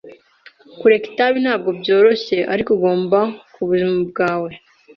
Kureka 0.79 1.05
itabi 1.11 1.37
ntabwo 1.43 1.69
byoroshye, 1.79 2.37
ariko 2.53 2.69
ugomba 2.77 3.19
kubuzima 3.53 3.95
bwawe. 4.11 4.49